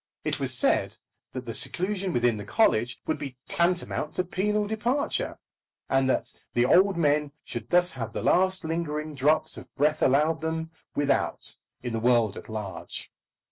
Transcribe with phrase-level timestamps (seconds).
[0.23, 0.97] It was said
[1.33, 5.37] that the seclusion within the college would be tantamount to penal departure,
[5.91, 10.41] and that the old men should thus have the last lingering drops of breath allowed
[10.41, 13.11] them, without, in the world at large.